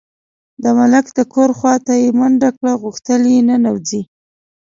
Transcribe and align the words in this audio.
د 0.63 0.65
ملک 0.77 1.05
د 1.17 1.19
کور 1.33 1.49
خواته 1.57 1.93
یې 2.03 2.09
منډه 2.19 2.49
کړه، 2.57 2.73
غوښتل 2.83 3.21
یې 3.33 3.39
ننوځي. 3.49 4.01